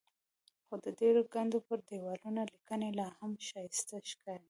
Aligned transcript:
خو 0.65 0.75
د 0.83 0.85
ډبرې 0.97 1.21
د 1.27 1.31
ګنبد 1.33 1.61
پر 1.69 1.79
دیوالونو 1.89 2.41
لیکنې 2.53 2.89
لاهم 2.99 3.31
ښایسته 3.47 3.95
ښکاري. 4.11 4.39